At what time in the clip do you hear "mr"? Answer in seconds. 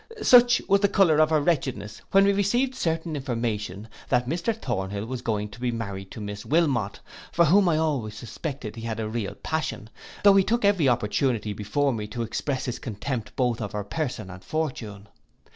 4.27-4.51